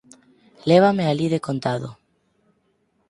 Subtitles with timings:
[0.69, 1.89] Lévame alí de contado.